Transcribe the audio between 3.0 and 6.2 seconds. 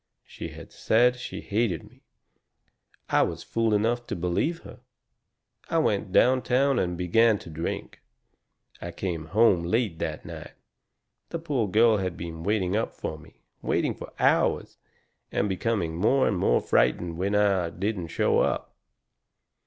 I was fool enough to believe her. I went